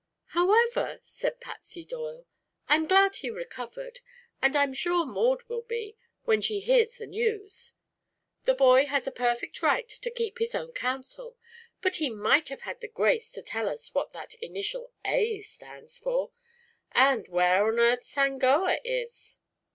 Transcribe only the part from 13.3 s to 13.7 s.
to tell